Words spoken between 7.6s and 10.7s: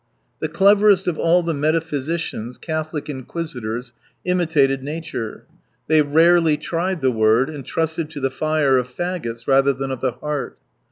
trusted to the fire of faggots rather than of the heart.